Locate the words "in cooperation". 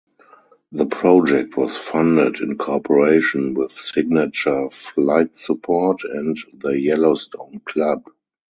2.39-3.53